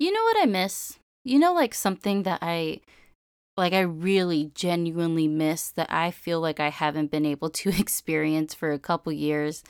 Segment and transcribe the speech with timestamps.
[0.00, 0.98] You know what I miss?
[1.24, 2.80] You know, like something that I
[3.58, 8.54] like I really genuinely miss that I feel like I haven't been able to experience
[8.54, 9.62] for a couple years.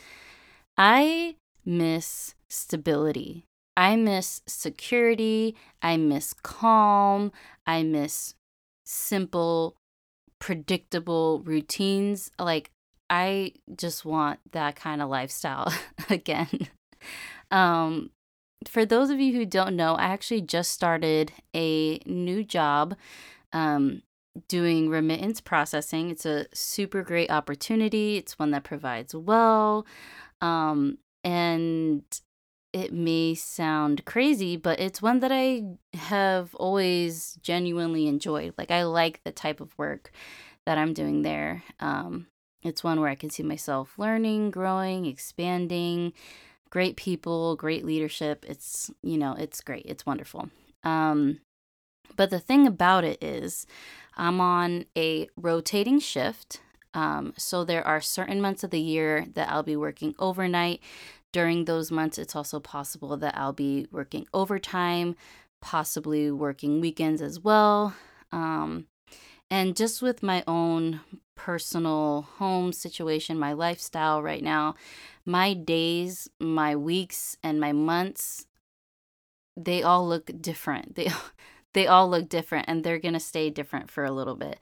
[0.79, 3.45] I miss stability.
[3.77, 5.57] I miss security.
[5.83, 7.33] I miss calm.
[7.67, 8.35] I miss
[8.85, 9.75] simple,
[10.39, 12.31] predictable routines.
[12.39, 12.71] Like,
[13.09, 15.73] I just want that kind of lifestyle
[16.09, 16.69] again.
[17.51, 18.11] um,
[18.69, 22.97] for those of you who don't know, I actually just started a new job
[23.53, 24.03] um,
[24.49, 26.11] doing remittance processing.
[26.11, 28.17] It's a super great opportunity.
[28.17, 29.87] It's one that provides well.
[30.41, 32.03] Um, and
[32.73, 38.55] it may sound crazy, but it's one that I have always genuinely enjoyed.
[38.57, 40.13] Like, I like the type of work
[40.67, 41.65] that I'm doing there.
[41.81, 42.27] Um,
[42.63, 46.13] it's one where I can see myself learning, growing, expanding,
[46.71, 48.45] great people, great leadership.
[48.49, 49.85] It's, you know, it's great.
[49.87, 50.51] It's wonderful.
[50.85, 51.41] Um,
[52.17, 53.67] but the thing about it is,
[54.17, 56.61] I'm on a rotating shift.
[56.95, 60.81] Um, so there are certain months of the year that I'll be working overnight.
[61.33, 65.15] During those months, it's also possible that I'll be working overtime,
[65.61, 67.95] possibly working weekends as well.
[68.33, 68.87] Um,
[69.51, 71.01] and just with my own
[71.45, 74.75] personal home situation, my lifestyle right now,
[75.25, 78.45] my days, my weeks, and my months,
[79.57, 80.97] they all look different.
[80.97, 81.09] They
[81.73, 84.59] they all look different and they're going to stay different for a little bit.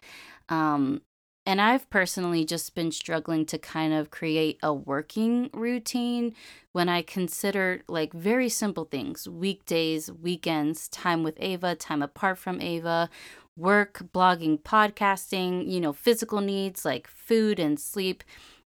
[0.48, 1.00] Um,
[1.44, 6.34] and I've personally just been struggling to kind of create a working routine
[6.72, 12.60] when I consider like very simple things weekdays, weekends, time with Ava, time apart from
[12.60, 13.08] Ava,
[13.58, 18.22] work, blogging, podcasting, you know, physical needs like food and sleep,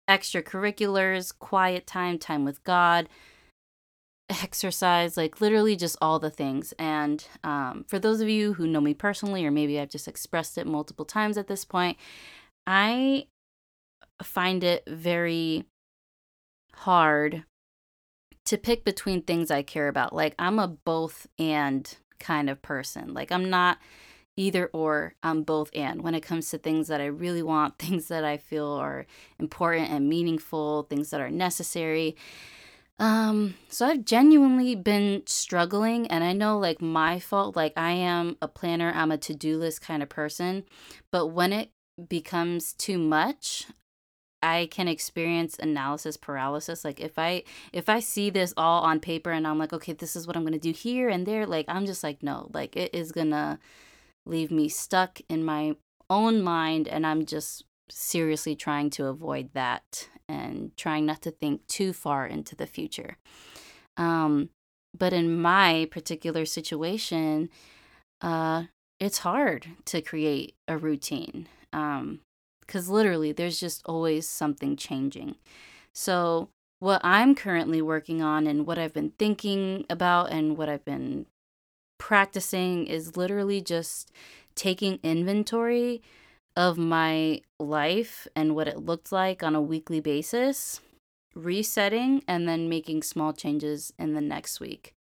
[0.09, 3.09] extracurriculars, quiet time, time with God,
[4.29, 6.73] exercise, like literally just all the things.
[6.79, 10.57] And um, for those of you who know me personally, or maybe I've just expressed
[10.57, 11.97] it multiple times at this point,
[12.65, 13.27] I
[14.23, 15.65] find it very
[16.73, 17.43] hard
[18.45, 20.13] to pick between things I care about.
[20.13, 23.13] Like, I'm a both and kind of person.
[23.13, 23.77] Like, I'm not
[24.39, 28.07] either or, I'm both and when it comes to things that I really want, things
[28.07, 29.05] that I feel are
[29.37, 32.15] important and meaningful, things that are necessary.
[32.97, 38.37] Um, so I've genuinely been struggling, and I know like my fault, like I am
[38.41, 40.63] a planner, I'm a to do list kind of person,
[41.11, 41.71] but when it
[42.09, 43.67] becomes too much,
[44.41, 46.85] I can experience analysis paralysis.
[46.85, 50.15] Like if I if I see this all on paper and I'm like, okay, this
[50.15, 52.93] is what I'm gonna do here and there, like I'm just like, no, like it
[52.93, 53.59] is gonna
[54.29, 55.75] leave me stuck in my
[56.09, 61.65] own mind and I'm just seriously trying to avoid that and trying not to think
[61.67, 63.17] too far into the future.
[63.97, 64.49] Um,
[64.97, 67.49] but in my particular situation,
[68.21, 68.63] uh,
[68.99, 75.35] it's hard to create a routine because um, literally there's just always something changing.
[75.93, 80.85] So, what I'm currently working on and what I've been thinking about and what I've
[80.85, 81.25] been
[81.99, 84.11] practicing is literally just
[84.55, 86.01] taking inventory
[86.55, 90.81] of my life and what it looked like on a weekly basis,
[91.35, 94.93] resetting, and then making small changes in the next week.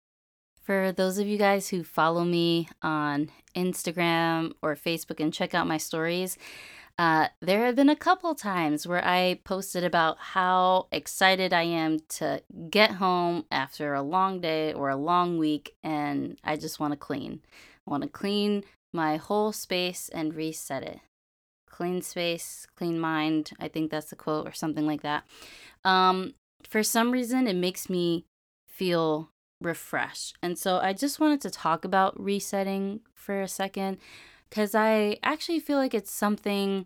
[0.62, 5.66] For those of you guys who follow me on Instagram or Facebook and check out
[5.66, 6.38] my stories,
[6.98, 12.00] uh, there have been a couple times where I posted about how excited I am
[12.10, 16.94] to get home after a long day or a long week, and I just want
[16.94, 17.42] to clean.
[17.88, 18.64] I want to clean
[18.94, 21.00] my whole space and reset it
[21.78, 23.52] clean space, clean mind.
[23.60, 25.26] I think that's the quote or something like that.
[25.86, 26.34] Um,
[26.68, 28.26] for some reason, it makes me
[28.68, 29.30] feel
[29.62, 30.36] refreshed.
[30.42, 34.00] And so I just wanted to talk about resetting for a second
[34.50, 36.86] because I actually feel like it's something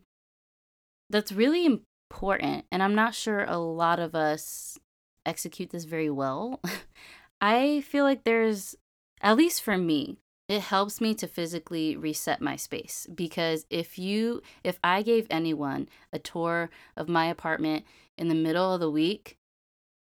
[1.09, 2.65] that's really important.
[2.71, 4.77] And I'm not sure a lot of us
[5.25, 6.61] execute this very well.
[7.41, 8.75] I feel like there's,
[9.21, 10.17] at least for me,
[10.51, 15.87] it helps me to physically reset my space because if you if i gave anyone
[16.11, 17.85] a tour of my apartment
[18.17, 19.37] in the middle of the week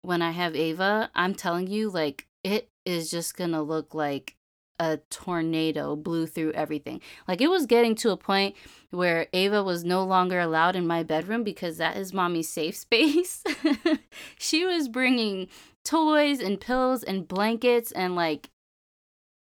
[0.02, 4.36] when i have ava i'm telling you like it is just gonna look like
[4.82, 8.56] a tornado blew through everything like it was getting to a point
[8.90, 13.44] where ava was no longer allowed in my bedroom because that is mommy's safe space
[14.40, 15.48] she was bringing
[15.86, 18.50] toys and pillows and blankets and like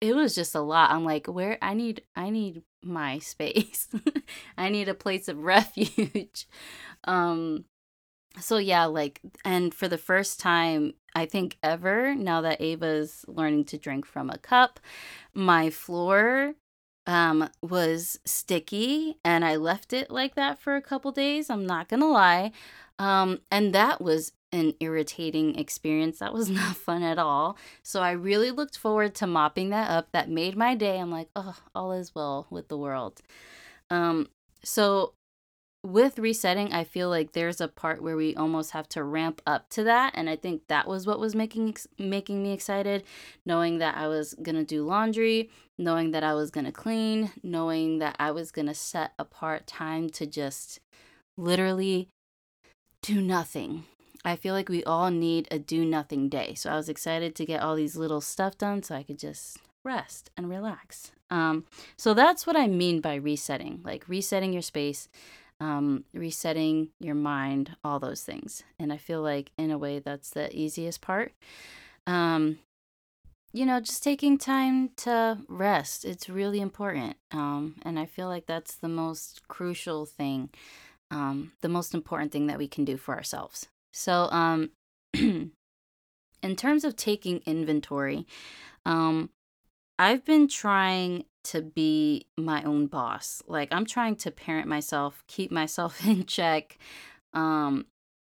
[0.01, 0.89] it was just a lot.
[0.89, 3.87] I'm like, where I need I need my space.
[4.57, 6.47] I need a place of refuge.
[7.05, 7.65] um
[8.39, 13.65] so yeah, like and for the first time I think ever, now that Ava's learning
[13.65, 14.79] to drink from a cup,
[15.33, 16.55] my floor
[17.07, 21.89] um was sticky and I left it like that for a couple days, I'm not
[21.89, 22.51] going to lie.
[22.99, 26.19] Um and that was an irritating experience.
[26.19, 27.57] That was not fun at all.
[27.83, 30.11] So I really looked forward to mopping that up.
[30.11, 30.99] That made my day.
[30.99, 33.21] I'm like, "Oh, all is well with the world."
[33.89, 34.27] Um
[34.63, 35.13] so
[35.83, 39.69] with resetting, I feel like there's a part where we almost have to ramp up
[39.71, 43.03] to that, and I think that was what was making making me excited,
[43.45, 48.15] knowing that I was gonna do laundry, knowing that I was gonna clean, knowing that
[48.19, 50.79] I was gonna set apart time to just
[51.35, 52.09] literally
[53.01, 53.85] do nothing.
[54.23, 57.45] I feel like we all need a do nothing day, so I was excited to
[57.45, 61.11] get all these little stuff done so I could just rest and relax.
[61.31, 61.65] Um,
[61.97, 65.09] so that's what I mean by resetting, like resetting your space
[65.61, 68.63] um, resetting your mind, all those things.
[68.79, 71.33] And I feel like, in a way, that's the easiest part.
[72.07, 72.57] Um,
[73.53, 76.03] you know, just taking time to rest.
[76.03, 77.17] It's really important.
[77.31, 80.49] Um, and I feel like that's the most crucial thing,
[81.11, 83.67] um, the most important thing that we can do for ourselves.
[83.93, 84.71] So, um,
[85.13, 85.51] in
[86.57, 88.25] terms of taking inventory,
[88.83, 89.29] um,
[90.01, 93.43] I've been trying to be my own boss.
[93.45, 96.79] Like I'm trying to parent myself, keep myself in check.
[97.35, 97.85] Um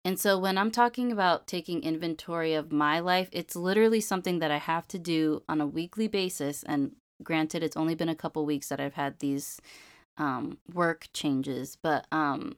[0.05, 4.49] and so when I'm talking about taking inventory of my life, it's literally something that
[4.49, 8.45] I have to do on a weekly basis and granted it's only been a couple
[8.45, 9.59] weeks that I've had these
[10.15, 12.55] um work changes, but um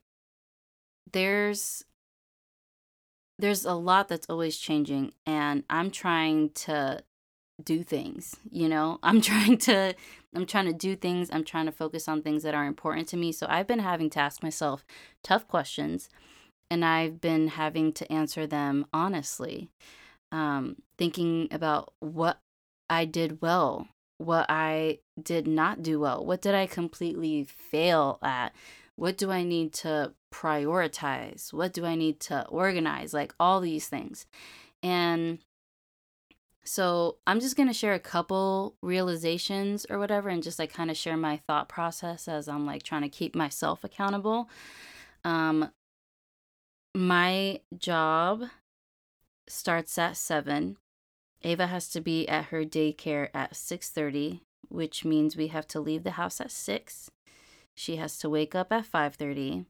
[1.11, 1.83] there's
[3.39, 7.01] there's a lot that's always changing and I'm trying to
[7.63, 8.99] do things you know?
[9.03, 9.93] I'm trying to
[10.35, 11.29] i'm trying to do things.
[11.31, 13.31] I'm trying to focus on things that are important to me.
[13.31, 14.85] So i've been having to ask myself
[15.23, 16.09] tough questions
[16.69, 19.69] and i've been having to answer them honestly
[20.31, 22.39] um, thinking about what
[22.89, 28.53] i did well what i did not do well what did i completely fail at
[28.95, 33.87] what do i need to prioritize what do i need to organize like all these
[33.87, 34.25] things.
[34.81, 35.39] And
[36.69, 40.91] so I'm just going to share a couple realizations or whatever and just like kind
[40.91, 44.47] of share my thought process as I'm like trying to keep myself accountable.
[45.23, 45.71] Um,
[46.93, 48.43] my job
[49.47, 50.77] starts at 7.
[51.41, 56.03] Ava has to be at her daycare at 6:30, which means we have to leave
[56.03, 57.09] the house at 6.
[57.75, 59.65] She has to wake up at 5:30.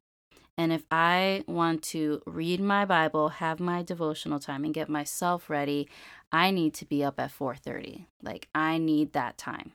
[0.60, 5.50] And if I want to read my Bible, have my devotional time and get myself
[5.50, 5.88] ready,
[6.32, 8.06] I need to be up at 4:30.
[8.22, 9.74] Like I need that time.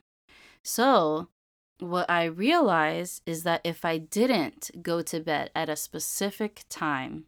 [0.63, 1.27] So,
[1.79, 7.25] what I realized is that if I didn't go to bed at a specific time,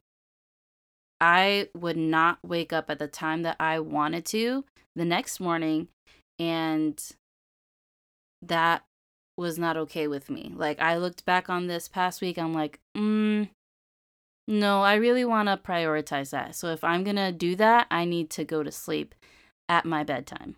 [1.19, 4.65] I would not wake up at the time that I wanted to
[4.95, 5.87] the next morning
[6.39, 7.01] and
[8.41, 8.83] that
[9.37, 10.51] was not okay with me.
[10.55, 13.49] Like I looked back on this past week, I'm like, mm,
[14.47, 16.55] no, I really want to prioritize that.
[16.55, 19.13] So if I'm going to do that, I need to go to sleep
[19.69, 20.55] at my bedtime.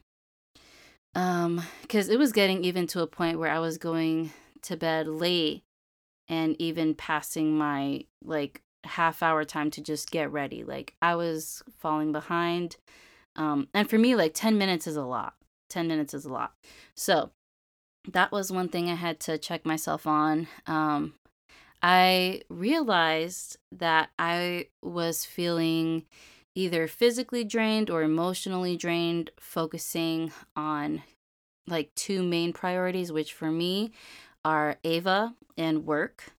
[1.16, 4.32] Um cuz it was getting even to a point where I was going
[4.62, 5.64] to bed late
[6.28, 10.64] and even passing my like half hour time to just get ready.
[10.64, 12.78] Like I was falling behind.
[13.36, 15.34] Um and for me like 10 minutes is a lot.
[15.70, 16.54] 10 minutes is a lot.
[16.96, 17.32] So,
[18.08, 20.48] that was one thing I had to check myself on.
[20.68, 21.16] Um
[21.82, 26.06] I realized that I was feeling
[26.56, 31.04] either physically drained or emotionally drained, focusing on
[31.68, 33.92] like two main priorities, which for me
[34.44, 36.34] are Ava and work.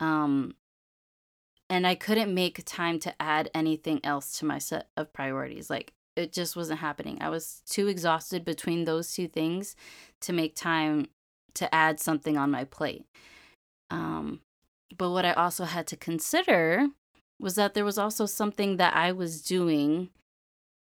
[0.00, 0.54] Um,
[1.68, 5.68] and I couldn't make time to add anything else to my set of priorities.
[5.68, 7.18] Like it just wasn't happening.
[7.20, 9.76] I was too exhausted between those two things
[10.22, 11.08] to make time
[11.54, 13.04] to add something on my plate.
[13.90, 14.40] Um,
[14.96, 16.88] but what I also had to consider
[17.40, 20.10] was that there was also something that I was doing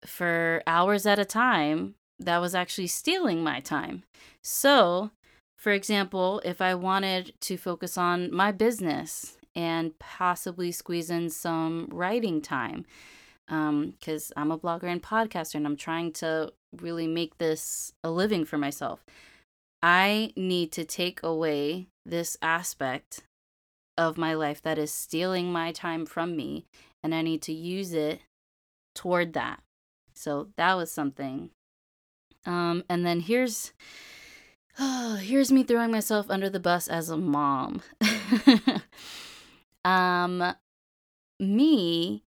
[0.06, 4.04] for hours at a time that was actually stealing my time.
[4.42, 5.12] So,
[5.58, 11.90] for example, if I wanted to focus on my business and possibly squeeze in some
[11.92, 12.86] writing time,
[13.48, 18.12] because um, I'm a blogger and podcaster and I'm trying to really make this a
[18.12, 19.04] living for myself,
[19.82, 23.22] I need to take away this aspect
[23.98, 26.66] of my life that is stealing my time from me
[27.04, 28.22] and I need to use it
[28.94, 29.62] toward that.
[30.14, 31.52] So that was something.
[32.46, 33.74] Um and then here's
[34.80, 37.82] oh, here's me throwing myself under the bus as a mom.
[39.86, 40.56] um
[41.40, 42.24] me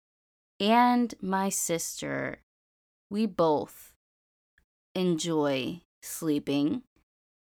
[0.59, 2.39] and my sister,
[3.11, 3.93] we both
[4.95, 6.83] enjoy sleeping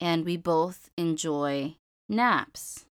[0.00, 1.76] and we both enjoy
[2.08, 2.86] naps.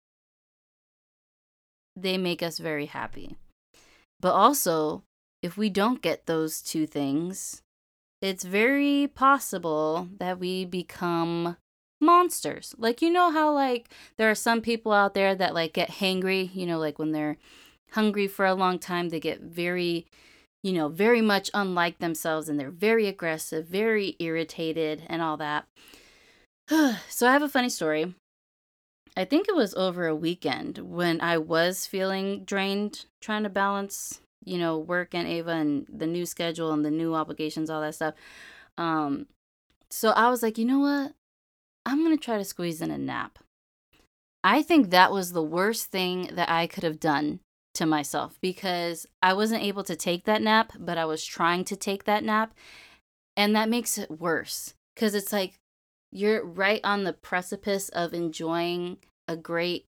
[1.96, 3.38] They make us very happy.
[4.20, 5.04] But also,
[5.42, 7.62] if we don't get those two things,
[8.22, 11.58] it's very possible that we become
[12.00, 12.74] monsters.
[12.78, 16.54] Like you know how like there are some people out there that like get hangry,
[16.56, 17.38] you know, like when they're
[17.92, 20.08] hungry for a long time, they get very
[20.64, 25.66] you know, very much unlike themselves and they're very aggressive, very irritated and all that.
[27.10, 28.16] so I have a funny story.
[29.15, 34.22] I think it was over a weekend when I was feeling drained trying to balance,
[34.43, 37.96] you know, work and Ava and the new schedule and the new obligations, all that
[37.96, 38.15] stuff.
[38.77, 39.27] Um
[39.89, 41.13] so I was like, you know what?
[41.86, 43.38] I'm going to try to squeeze in a nap.
[44.43, 47.41] I think that was the worst thing that I could have done
[47.75, 51.75] to myself because I wasn't able to take that nap, but I was trying to
[51.75, 52.53] take that nap.
[53.38, 55.60] And that makes it worse because it's like
[56.13, 59.86] you're right on the precipice of enjoying a great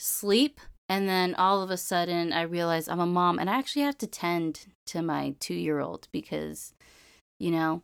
[0.00, 0.60] sleep.
[0.88, 3.98] And then all of a sudden, I realize I'm a mom and I actually have
[3.98, 6.72] to tend to my two year old because,
[7.38, 7.82] you know,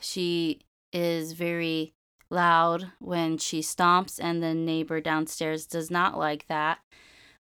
[0.00, 0.60] she
[0.92, 1.92] is very
[2.30, 6.78] loud when she stomps, and the neighbor downstairs does not like that.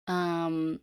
[0.07, 0.79] Um,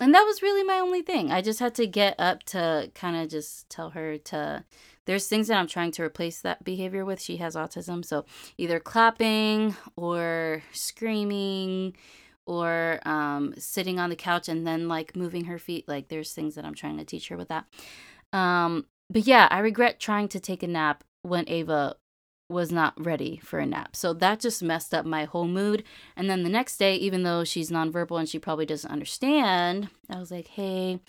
[0.00, 1.30] and that was really my only thing.
[1.30, 4.64] I just had to get up to kind of just tell her to.
[5.06, 7.20] There's things that I'm trying to replace that behavior with.
[7.20, 8.26] She has autism, so
[8.58, 11.96] either clapping or screaming
[12.46, 15.88] or um, sitting on the couch and then like moving her feet.
[15.88, 17.66] Like there's things that I'm trying to teach her with that.
[18.32, 21.96] Um, but yeah, I regret trying to take a nap when Ava
[22.48, 23.94] was not ready for a nap.
[23.94, 25.84] So that just messed up my whole mood.
[26.16, 30.18] And then the next day, even though she's nonverbal and she probably doesn't understand, I
[30.18, 31.00] was like, hey,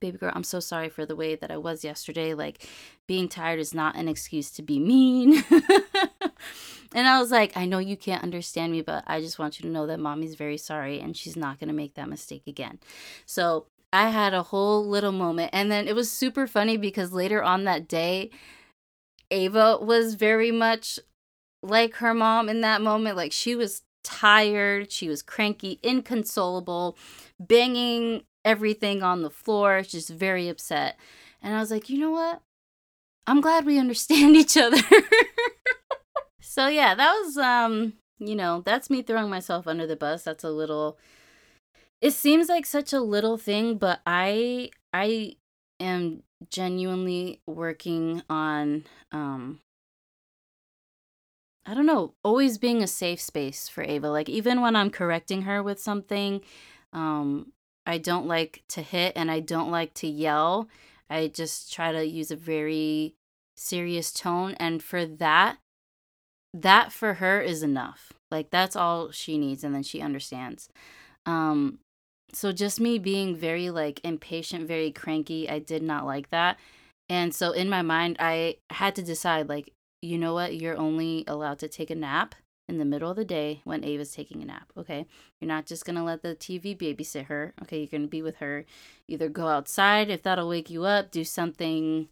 [0.00, 2.34] baby girl, I'm so sorry for the way that I was yesterday.
[2.34, 2.66] Like,
[3.06, 5.42] being tired is not an excuse to be mean.
[6.94, 9.62] and I was like, I know you can't understand me, but I just want you
[9.62, 12.80] to know that mommy's very sorry and she's not going to make that mistake again.
[13.24, 15.50] So I had a whole little moment.
[15.54, 18.30] And then it was super funny because later on that day,
[19.34, 21.00] Ava was very much
[21.62, 23.16] like her mom in that moment.
[23.16, 26.96] Like she was tired, she was cranky, inconsolable,
[27.40, 30.98] banging everything on the floor, just very upset.
[31.42, 32.42] And I was like, you know what?
[33.26, 34.80] I'm glad we understand each other.
[36.40, 40.22] so yeah, that was um, you know, that's me throwing myself under the bus.
[40.22, 40.96] That's a little
[42.00, 45.36] it seems like such a little thing, but I I
[45.80, 49.60] am genuinely working on um
[51.66, 54.10] I don't know, always being a safe space for Ava.
[54.10, 56.42] Like even when I'm correcting her with something,
[56.92, 57.52] um
[57.86, 60.68] I don't like to hit and I don't like to yell.
[61.10, 63.14] I just try to use a very
[63.56, 65.58] serious tone and for that
[66.52, 68.12] that for her is enough.
[68.30, 70.68] Like that's all she needs and then she understands.
[71.26, 71.78] Um
[72.34, 76.58] so just me being very like impatient, very cranky, I did not like that.
[77.08, 79.72] And so in my mind, I had to decide like,
[80.02, 80.56] you know what?
[80.56, 82.34] You're only allowed to take a nap
[82.68, 85.06] in the middle of the day when Ava's taking a nap, okay?
[85.40, 87.52] You're not just going to let the TV babysit her.
[87.62, 88.64] Okay, you're going to be with her.
[89.06, 92.08] Either go outside if that'll wake you up, do something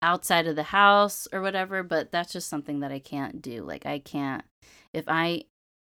[0.00, 3.62] outside of the house or whatever, but that's just something that I can't do.
[3.62, 4.44] Like I can't
[4.92, 5.44] if I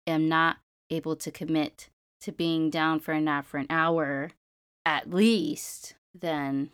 [0.06, 0.58] am not
[0.90, 1.88] able to commit
[2.22, 4.30] to being down for a nap for an hour
[4.84, 6.70] at least, then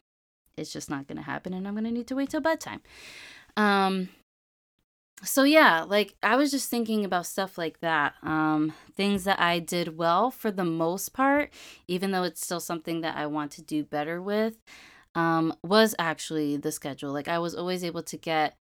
[0.56, 2.82] it's just not going to happen and I'm going to need to wait till bedtime.
[3.56, 4.08] Um
[5.22, 8.14] so yeah, like I was just thinking about stuff like that.
[8.22, 11.52] Um things that I did well for the most part,
[11.88, 14.58] even though it's still something that I want to do better with.
[15.14, 17.12] Um was actually the schedule.
[17.12, 18.56] Like I was always able to get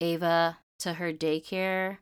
[0.00, 1.98] Ava to her daycare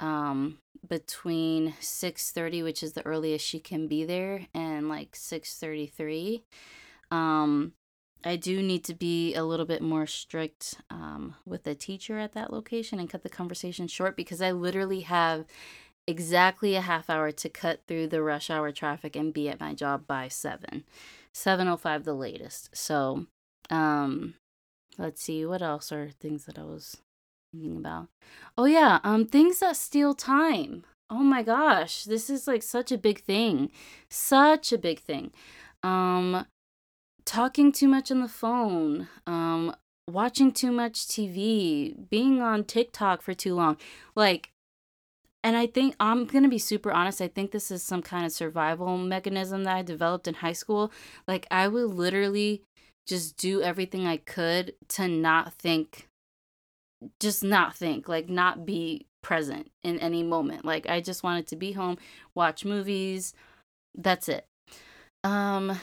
[0.00, 6.42] um between 6:30 which is the earliest she can be there and like 6:33
[7.10, 7.72] um
[8.22, 12.34] I do need to be a little bit more strict um, with the teacher at
[12.34, 15.46] that location and cut the conversation short because I literally have
[16.06, 19.72] exactly a half hour to cut through the rush hour traffic and be at my
[19.74, 20.84] job by 7
[21.32, 22.76] 705 the latest.
[22.76, 23.26] So
[23.70, 24.34] um
[24.98, 26.96] let's see what else are things that i was
[27.52, 28.08] thinking about.
[28.56, 30.84] Oh yeah, um things that steal time.
[31.08, 33.70] Oh my gosh, this is like such a big thing.
[34.08, 35.32] Such a big thing.
[35.82, 36.46] Um
[37.24, 39.74] talking too much on the phone, um
[40.08, 43.76] watching too much TV, being on TikTok for too long.
[44.14, 44.50] Like
[45.42, 48.26] and I think I'm going to be super honest, I think this is some kind
[48.26, 50.92] of survival mechanism that I developed in high school.
[51.26, 52.62] Like I would literally
[53.06, 56.09] just do everything I could to not think,
[57.18, 60.64] just not think, like not be present in any moment.
[60.64, 61.98] Like I just wanted to be home,
[62.34, 63.34] watch movies.
[63.94, 64.46] That's it.
[65.24, 65.78] Um,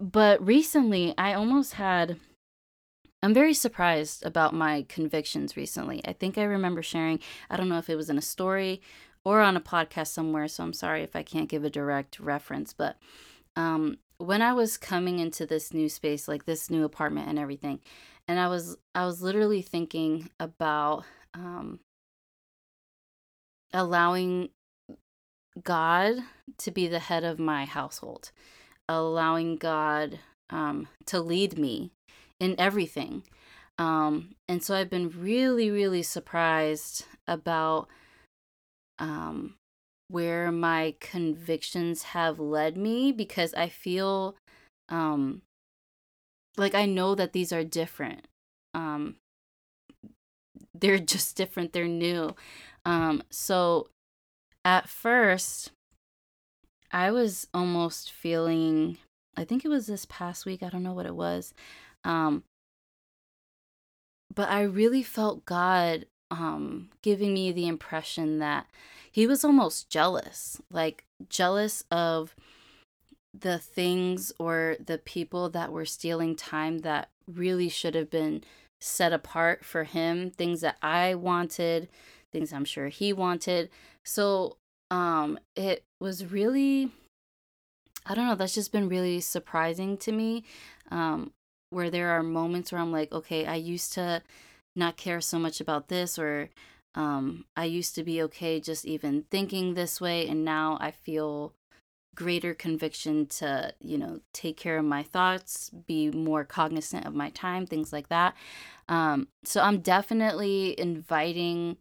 [0.00, 2.18] but recently I almost had.
[3.20, 6.00] I'm very surprised about my convictions recently.
[6.06, 7.18] I think I remember sharing,
[7.50, 8.80] I don't know if it was in a story
[9.24, 12.72] or on a podcast somewhere, so I'm sorry if I can't give a direct reference,
[12.72, 12.96] but
[13.56, 17.80] um when I was coming into this new space, like this new apartment and everything,
[18.28, 21.04] and I was I was literally thinking about
[21.34, 21.80] um,
[23.72, 24.50] allowing
[25.62, 26.16] God
[26.58, 28.30] to be the head of my household,
[28.88, 30.20] allowing God
[30.50, 31.90] um, to lead me
[32.38, 33.24] in everything.
[33.78, 37.88] Um, and so I've been really, really surprised about
[38.98, 39.54] um,
[40.08, 44.36] where my convictions have led me because I feel
[44.90, 45.42] um
[46.58, 48.26] like I know that these are different.
[48.74, 49.16] Um
[50.74, 52.34] they're just different, they're new.
[52.84, 53.88] Um so
[54.64, 55.72] at first
[56.90, 58.98] I was almost feeling
[59.36, 61.54] I think it was this past week, I don't know what it was.
[62.04, 62.44] Um
[64.34, 68.66] but I really felt God um giving me the impression that
[69.10, 72.36] he was almost jealous, like jealous of
[73.40, 78.42] the things or the people that were stealing time that really should have been
[78.80, 81.88] set apart for him, things that I wanted,
[82.32, 83.70] things I'm sure he wanted.
[84.04, 84.56] So,
[84.90, 86.90] um it was really
[88.06, 90.44] I don't know, that's just been really surprising to me.
[90.90, 91.32] Um
[91.70, 94.22] where there are moments where I'm like, okay, I used to
[94.74, 96.50] not care so much about this or
[96.94, 101.52] um, I used to be okay just even thinking this way, and now I feel
[102.18, 107.30] greater conviction to, you know, take care of my thoughts, be more cognizant of my
[107.30, 108.34] time, things like that.
[108.88, 111.76] Um, so I'm definitely inviting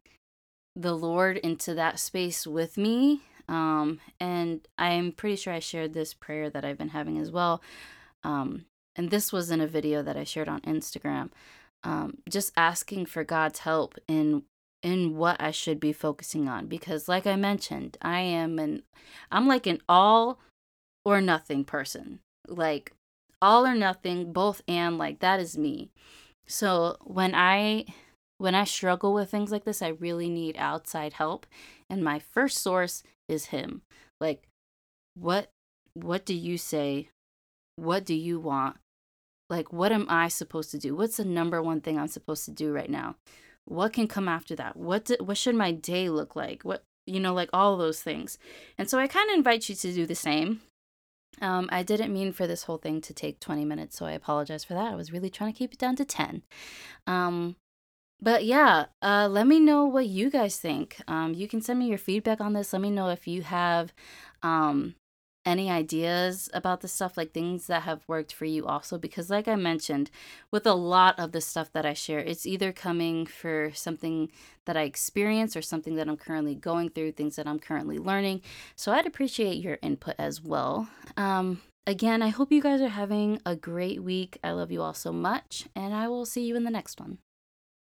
[0.75, 3.21] the Lord into that space with me.
[3.49, 7.63] Um, and I'm pretty sure I shared this prayer that I've been having as well.
[8.23, 11.31] Um, and this was in a video that I shared on Instagram.
[11.83, 14.43] Um, just asking for God's help in
[14.83, 18.83] in what I should be focusing on because like I mentioned, I am an
[19.31, 20.39] I'm like an all
[21.03, 22.19] or nothing person.
[22.47, 22.93] Like
[23.41, 25.89] all or nothing, both and like that is me.
[26.47, 27.85] So when I
[28.37, 31.45] when I struggle with things like this, I really need outside help
[31.89, 33.81] and my first source is him.
[34.21, 34.43] Like
[35.15, 35.49] what
[35.93, 37.09] what do you say?
[37.75, 38.77] What do you want?
[39.49, 40.95] Like what am I supposed to do?
[40.95, 43.15] What's the number one thing I'm supposed to do right now?
[43.67, 44.77] What can come after that?
[44.77, 46.63] What do, what should my day look like?
[46.63, 48.37] What you know like all those things.
[48.77, 50.61] And so i kind of invite you to do the same.
[51.39, 54.63] Um, i didn't mean for this whole thing to take 20 minutes so i apologize
[54.63, 54.91] for that.
[54.91, 56.41] I was really trying to keep it down to 10
[57.05, 57.55] um,
[58.19, 60.99] but yeah uh, let me know what you guys think.
[61.07, 62.73] Um, you can send me your feedback on this.
[62.73, 63.93] Let me know if you have
[64.41, 64.95] um,
[65.47, 68.97] any ideas about the stuff, like things that have worked for you also.
[68.97, 70.11] Because, like I mentioned,
[70.51, 74.29] with a lot of the stuff that I share, it's either coming for something
[74.65, 78.41] that I experience or something that I'm currently going through, things that I'm currently learning.
[78.75, 80.89] So, I'd appreciate your input as well.
[81.15, 84.37] Um, again, I hope you guys are having a great week.
[84.43, 87.19] I love you all so much, and I will see you in the next one.